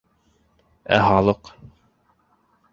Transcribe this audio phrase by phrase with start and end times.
[0.97, 1.53] -Ә халыҡ?